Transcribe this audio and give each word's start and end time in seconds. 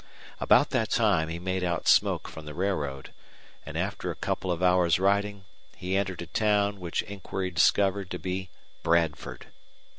About 0.39 0.71
that 0.71 0.89
time 0.89 1.27
he 1.29 1.37
made 1.37 1.63
out 1.63 1.87
smoke 1.87 2.27
from 2.27 2.47
the 2.47 2.55
railroad, 2.55 3.13
and 3.67 3.77
after 3.77 4.09
a 4.09 4.15
couple 4.15 4.51
of 4.51 4.63
hours' 4.63 4.97
riding 4.97 5.45
he 5.75 5.95
entered 5.95 6.23
a 6.23 6.25
town 6.25 6.79
which 6.79 7.03
inquiry 7.03 7.51
discovered 7.51 8.09
to 8.09 8.17
be 8.17 8.49
Bradford. 8.81 9.49